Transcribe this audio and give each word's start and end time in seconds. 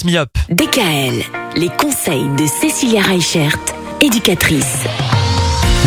Start 0.00 0.04
Me 0.04 0.16
Up. 0.16 0.30
DKL, 0.50 1.22
les 1.56 1.68
conseils 1.68 2.28
de 2.36 2.46
Cécilia 2.46 3.02
Reichert, 3.02 3.58
éducatrice. 4.00 4.84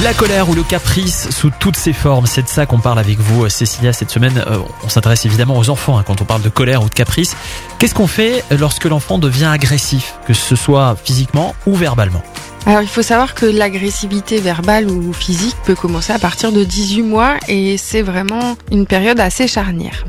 La 0.03 0.13
colère 0.13 0.49
ou 0.49 0.55
le 0.55 0.63
caprice 0.63 1.29
sous 1.29 1.51
toutes 1.59 1.75
ses 1.75 1.93
formes, 1.93 2.25
c'est 2.25 2.41
de 2.41 2.47
ça 2.47 2.65
qu'on 2.65 2.79
parle 2.79 2.99
avec 2.99 3.19
vous, 3.19 3.47
Cécilia, 3.49 3.93
cette 3.93 4.09
semaine. 4.09 4.43
Euh, 4.47 4.57
on 4.83 4.89
s'intéresse 4.89 5.25
évidemment 5.25 5.57
aux 5.57 5.69
enfants 5.69 5.97
hein, 5.97 6.03
quand 6.05 6.21
on 6.21 6.25
parle 6.25 6.41
de 6.41 6.49
colère 6.49 6.83
ou 6.83 6.89
de 6.89 6.93
caprice. 6.93 7.35
Qu'est-ce 7.79 7.95
qu'on 7.95 8.07
fait 8.07 8.43
lorsque 8.51 8.85
l'enfant 8.85 9.17
devient 9.17 9.45
agressif, 9.45 10.15
que 10.27 10.33
ce 10.33 10.55
soit 10.55 10.95
physiquement 11.03 11.55
ou 11.65 11.75
verbalement? 11.75 12.23
Alors 12.65 12.81
il 12.81 12.87
faut 12.87 13.01
savoir 13.01 13.33
que 13.35 13.45
l'agressivité 13.45 14.39
verbale 14.39 14.89
ou 14.89 15.11
physique 15.11 15.57
peut 15.65 15.75
commencer 15.75 16.13
à 16.13 16.19
partir 16.19 16.53
de 16.53 16.63
18 16.63 17.01
mois 17.01 17.35
et 17.49 17.77
c'est 17.77 18.01
vraiment 18.01 18.55
une 18.71 18.85
période 18.85 19.19
assez 19.19 19.47
charnière. 19.47 20.05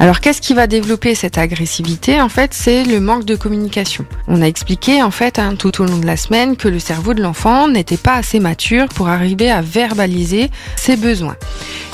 Alors 0.00 0.20
qu'est-ce 0.20 0.40
qui 0.40 0.52
va 0.52 0.66
développer 0.66 1.14
cette 1.14 1.38
agressivité? 1.38 2.20
En 2.20 2.28
fait, 2.28 2.54
c'est 2.54 2.82
le 2.82 2.98
manque 2.98 3.24
de 3.24 3.36
communication. 3.36 4.04
On 4.26 4.42
a 4.42 4.46
expliqué 4.46 5.00
en 5.00 5.12
fait 5.12 5.38
hein, 5.38 5.54
tout 5.56 5.80
au 5.80 5.84
long 5.84 5.98
de 5.98 6.06
la 6.06 6.16
semaine 6.16 6.56
que 6.56 6.66
le 6.66 6.80
cerveau 6.80 7.14
de 7.14 7.22
l'enfant 7.22 7.68
n'était 7.68 7.96
pas 7.96 8.14
assez 8.14 8.40
mature 8.40 8.88
pour 8.88 9.08
arriver 9.08 9.50
à 9.50 9.62
verbaliser 9.62 10.50
ses 10.76 10.96
besoins. 10.96 11.36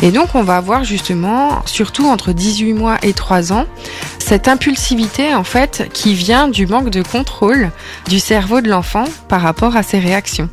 Et 0.02 0.11
donc 0.12 0.34
on 0.34 0.43
va 0.43 0.57
avoir 0.57 0.84
justement, 0.84 1.62
surtout 1.66 2.07
entre 2.07 2.33
18 2.33 2.73
mois 2.73 2.98
et 3.02 3.12
3 3.12 3.52
ans, 3.52 3.66
cette 4.19 4.47
impulsivité 4.47 5.34
en 5.34 5.45
fait 5.45 5.88
qui 5.93 6.15
vient 6.15 6.48
du 6.48 6.66
manque 6.66 6.91
de 6.91 7.02
contrôle 7.02 7.71
du 8.09 8.21
cerveau 8.21 8.61
de 8.61 8.69
l'enfant 8.69 9.05
par 9.29 9.41
rapport 9.41 9.77
à 9.77 9.83
ses 9.83 9.98
réactions. 9.98 10.48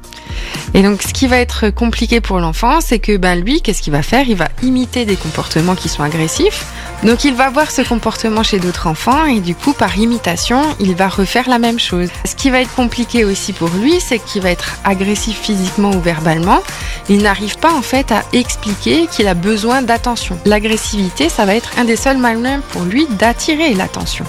Et 0.73 0.81
donc, 0.81 1.01
ce 1.01 1.13
qui 1.13 1.27
va 1.27 1.37
être 1.37 1.69
compliqué 1.69 2.19
pour 2.21 2.39
l'enfant, 2.39 2.81
c'est 2.81 2.99
que 2.99 3.15
ben 3.17 3.39
lui, 3.39 3.61
qu'est-ce 3.61 3.81
qu'il 3.81 3.93
va 3.93 4.01
faire? 4.01 4.27
Il 4.27 4.35
va 4.35 4.49
imiter 4.63 5.05
des 5.05 5.15
comportements 5.15 5.75
qui 5.75 5.87
sont 5.87 6.03
agressifs. 6.03 6.65
Donc, 7.05 7.23
il 7.23 7.35
va 7.35 7.51
voir 7.51 7.69
ce 7.69 7.83
comportement 7.83 8.41
chez 8.41 8.57
d'autres 8.57 8.87
enfants 8.87 9.25
et 9.25 9.39
du 9.39 9.53
coup, 9.53 9.73
par 9.73 9.95
imitation, 9.95 10.63
il 10.79 10.95
va 10.95 11.07
refaire 11.07 11.47
la 11.47 11.59
même 11.59 11.77
chose. 11.77 12.09
Ce 12.25 12.33
qui 12.33 12.49
va 12.49 12.61
être 12.61 12.73
compliqué 12.73 13.23
aussi 13.23 13.53
pour 13.53 13.69
lui, 13.69 13.99
c'est 13.99 14.17
qu'il 14.17 14.41
va 14.41 14.49
être 14.49 14.79
agressif 14.83 15.39
physiquement 15.39 15.91
ou 15.91 16.01
verbalement. 16.01 16.63
Il 17.07 17.21
n'arrive 17.21 17.59
pas 17.59 17.71
en 17.71 17.83
fait 17.83 18.11
à 18.11 18.23
expliquer 18.33 19.05
qu'il 19.05 19.27
a 19.27 19.35
besoin 19.35 19.83
d'attention. 19.83 20.39
L'agressivité, 20.45 21.29
ça 21.29 21.45
va 21.45 21.53
être 21.53 21.69
un 21.77 21.85
des 21.85 21.95
seuls 21.95 22.17
moyens 22.17 22.63
pour 22.71 22.81
lui 22.81 23.05
d'attirer 23.19 23.75
l'attention. 23.75 24.25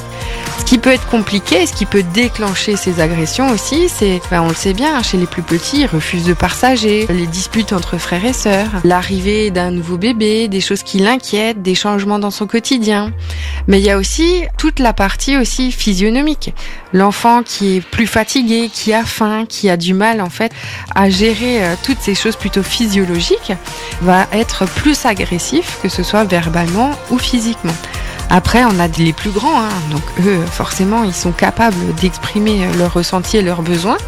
Ce 0.58 0.64
qui 0.64 0.78
peut 0.78 0.90
être 0.90 1.06
compliqué, 1.06 1.64
ce 1.66 1.72
qui 1.72 1.86
peut 1.86 2.02
déclencher 2.12 2.76
ces 2.76 3.00
agressions 3.00 3.48
aussi, 3.50 3.88
c'est, 3.88 4.20
ben 4.30 4.42
on 4.42 4.48
le 4.48 4.54
sait 4.54 4.72
bien, 4.72 5.00
chez 5.02 5.16
les 5.16 5.26
plus 5.26 5.42
petits, 5.42 5.86
ils 6.12 6.24
de 6.24 6.32
partager, 6.34 7.06
les 7.08 7.26
disputes 7.26 7.72
entre 7.72 7.98
frères 7.98 8.24
et 8.24 8.32
sœurs, 8.32 8.68
l'arrivée 8.82 9.50
d'un 9.50 9.70
nouveau 9.70 9.96
bébé, 9.96 10.48
des 10.48 10.60
choses 10.60 10.82
qui 10.82 10.98
l'inquiètent, 10.98 11.62
des 11.62 11.76
changements 11.76 12.18
dans 12.18 12.32
son 12.32 12.46
quotidien. 12.46 12.65
Mais 13.66 13.78
il 13.78 13.84
y 13.84 13.90
a 13.90 13.96
aussi 13.96 14.44
toute 14.58 14.78
la 14.78 14.92
partie 14.92 15.36
aussi 15.36 15.72
physionomique. 15.72 16.54
L'enfant 16.92 17.42
qui 17.42 17.76
est 17.76 17.80
plus 17.80 18.06
fatigué, 18.06 18.70
qui 18.72 18.92
a 18.92 19.04
faim, 19.04 19.44
qui 19.48 19.68
a 19.68 19.76
du 19.76 19.94
mal 19.94 20.20
en 20.20 20.30
fait 20.30 20.52
à 20.94 21.10
gérer 21.10 21.62
euh, 21.62 21.74
toutes 21.82 22.00
ces 22.00 22.14
choses 22.14 22.36
plutôt 22.36 22.62
physiologiques, 22.62 23.52
va 24.02 24.26
être 24.32 24.66
plus 24.66 25.04
agressif, 25.04 25.78
que 25.82 25.88
ce 25.88 26.02
soit 26.02 26.24
verbalement 26.24 26.90
ou 27.10 27.18
physiquement. 27.18 27.74
Après, 28.28 28.64
on 28.64 28.80
a 28.80 28.88
les 28.88 29.12
plus 29.12 29.30
grands, 29.30 29.60
hein. 29.60 29.68
donc 29.90 30.02
eux, 30.26 30.40
forcément, 30.50 31.04
ils 31.04 31.14
sont 31.14 31.30
capables 31.30 31.94
d'exprimer 32.00 32.66
leurs 32.76 32.92
ressentis 32.92 33.36
et 33.36 33.42
leurs 33.42 33.62
besoins, 33.62 33.98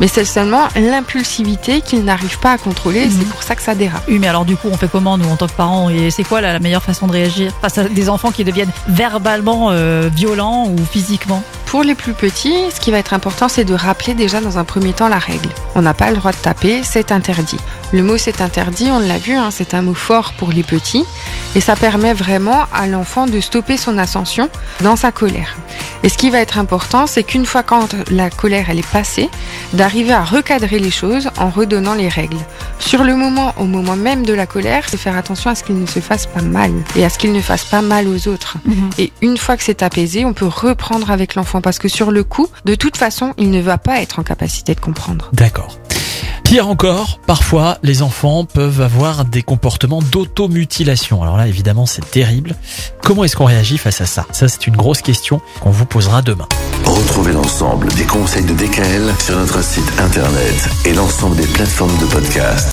mais 0.00 0.08
c'est 0.08 0.24
seulement 0.24 0.68
l'impulsivité 0.74 1.82
qu'ils 1.82 2.04
n'arrivent 2.04 2.38
pas 2.40 2.52
à 2.52 2.58
contrôler, 2.58 3.08
c'est 3.10 3.18
mhm. 3.18 3.26
pour 3.26 3.42
ça 3.42 3.54
que 3.54 3.62
ça 3.62 3.74
dérape. 3.74 4.02
Oui, 4.08 4.18
mais 4.18 4.28
alors 4.28 4.44
du 4.44 4.56
coup, 4.56 4.68
on 4.72 4.76
fait 4.76 4.88
comment, 4.90 5.18
nous, 5.18 5.28
en 5.28 5.36
tant 5.36 5.46
que 5.46 5.52
parents, 5.52 5.90
et 5.90 6.10
c'est 6.10 6.24
quoi 6.24 6.40
la, 6.40 6.58
meilleure 6.58 6.82
façon 6.82 7.06
de 7.06 7.12
réagir 7.12 7.52
face 7.60 7.78
à 7.78 7.84
des 7.84 8.08
enfants 8.08 8.30
qui 8.30 8.44
deviennent 8.44 8.72
verbalement 8.88 9.68
euh, 9.70 10.08
violents 10.14 10.66
ou 10.66 10.76
physiquement? 10.84 11.42
Pour 11.66 11.84
les 11.84 11.94
plus 11.94 12.14
petits, 12.14 12.56
ce 12.74 12.80
qui 12.80 12.90
va 12.90 12.98
être 12.98 13.14
important, 13.14 13.48
c'est 13.48 13.64
de 13.64 13.74
rappeler 13.74 14.14
déjà 14.14 14.40
dans 14.40 14.58
un 14.58 14.64
premier 14.64 14.92
temps 14.92 15.08
la 15.08 15.18
règle. 15.18 15.48
On 15.76 15.82
n'a 15.82 15.94
pas 15.94 16.10
le 16.10 16.16
droit 16.16 16.32
de 16.32 16.36
taper, 16.36 16.82
c'est 16.82 17.12
interdit. 17.12 17.58
Le 17.92 18.02
mot 18.02 18.16
c'est 18.16 18.40
interdit, 18.40 18.88
on 18.90 18.98
l'a 18.98 19.18
vu, 19.18 19.34
hein, 19.34 19.50
c'est 19.52 19.74
un 19.74 19.82
mot 19.82 19.94
fort 19.94 20.32
pour 20.36 20.50
les 20.50 20.64
petits 20.64 21.04
et 21.54 21.60
ça 21.60 21.76
permet 21.76 22.12
vraiment 22.12 22.64
à 22.72 22.86
l'enfant 22.86 23.26
de 23.26 23.40
stopper 23.40 23.76
son 23.76 23.98
ascension 23.98 24.48
dans 24.80 24.96
sa 24.96 25.12
colère. 25.12 25.56
Et 26.02 26.08
ce 26.08 26.16
qui 26.16 26.30
va 26.30 26.40
être 26.40 26.58
important, 26.58 27.06
c'est 27.06 27.22
qu'une 27.22 27.46
fois 27.46 27.62
quand 27.62 27.94
la 28.10 28.30
colère 28.30 28.66
elle 28.70 28.78
est 28.78 28.90
passée, 28.90 29.28
d'arriver 29.74 30.12
à 30.12 30.24
recadrer 30.24 30.78
les 30.78 30.90
choses 30.90 31.30
en 31.38 31.50
redonnant 31.50 31.94
les 31.94 32.08
règles. 32.08 32.38
Sur 32.78 33.04
le 33.04 33.14
moment, 33.14 33.54
au 33.58 33.64
moment 33.64 33.96
même 33.96 34.24
de 34.24 34.32
la 34.32 34.46
colère, 34.46 34.84
c'est 34.88 34.96
faire 34.96 35.16
attention 35.16 35.50
à 35.50 35.54
ce 35.54 35.62
qu'il 35.62 35.78
ne 35.78 35.86
se 35.86 36.00
fasse 36.00 36.26
pas 36.26 36.42
mal 36.42 36.72
et 36.96 37.04
à 37.04 37.10
ce 37.10 37.18
qu'il 37.18 37.32
ne 37.32 37.40
fasse 37.40 37.64
pas 37.64 37.82
mal 37.82 38.08
aux 38.08 38.28
autres. 38.28 38.56
Mhm. 38.64 38.90
Et 38.98 39.12
une 39.20 39.36
fois 39.36 39.56
que 39.56 39.62
c'est 39.62 39.82
apaisé, 39.82 40.24
on 40.24 40.32
peut 40.32 40.46
reprendre 40.46 41.10
avec 41.10 41.34
l'enfant 41.34 41.60
parce 41.60 41.78
que 41.78 41.88
sur 41.88 42.10
le 42.10 42.24
coup, 42.24 42.48
de 42.64 42.74
toute 42.74 42.96
façon, 42.96 43.34
il 43.36 43.50
ne 43.50 43.60
va 43.60 43.78
pas 43.78 44.00
être 44.00 44.18
en 44.18 44.22
capacité 44.22 44.74
de 44.74 44.80
comprendre. 44.80 45.30
D'accord. 45.32 45.79
Pire 46.50 46.66
encore, 46.66 47.20
parfois 47.28 47.78
les 47.84 48.02
enfants 48.02 48.44
peuvent 48.44 48.80
avoir 48.80 49.24
des 49.24 49.40
comportements 49.40 50.02
d'automutilation. 50.02 51.22
Alors 51.22 51.36
là, 51.36 51.46
évidemment, 51.46 51.86
c'est 51.86 52.10
terrible. 52.10 52.56
Comment 53.04 53.22
est-ce 53.22 53.36
qu'on 53.36 53.44
réagit 53.44 53.78
face 53.78 54.00
à 54.00 54.06
ça? 54.06 54.26
Ça, 54.32 54.48
c'est 54.48 54.66
une 54.66 54.74
grosse 54.74 55.00
question 55.00 55.40
qu'on 55.60 55.70
vous 55.70 55.86
posera 55.86 56.22
demain. 56.22 56.48
Retrouvez 56.84 57.34
l'ensemble 57.34 57.86
des 57.94 58.02
conseils 58.02 58.42
de 58.42 58.52
DKL 58.52 59.14
sur 59.24 59.36
notre 59.36 59.62
site 59.62 59.92
internet 60.00 60.68
et 60.86 60.92
l'ensemble 60.92 61.36
des 61.36 61.46
plateformes 61.46 61.96
de 61.98 62.06
podcast. 62.06 62.68